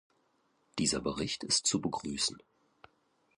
[0.79, 2.41] Dieser Bericht ist zu begrüßen.